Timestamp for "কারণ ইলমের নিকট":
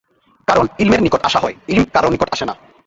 0.47-1.21